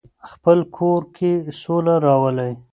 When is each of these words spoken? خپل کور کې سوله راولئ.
خپل 0.31 0.57
کور 0.75 1.01
کې 1.15 1.31
سوله 1.61 1.95
راولئ. 2.05 2.53